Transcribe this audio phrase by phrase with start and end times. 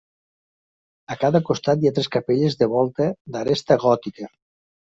[1.15, 4.33] A cada costat hi ha tres capelles de volta d'aresta gòtica.